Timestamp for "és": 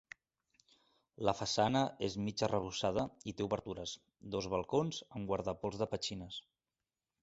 2.09-2.17